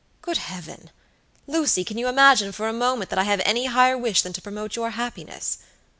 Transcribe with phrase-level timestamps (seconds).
[0.23, 0.89] Good Heaven!
[1.45, 4.41] Lucy, can you imagine for a moment that I have any higher wish than to
[4.41, 5.59] promote your happiness?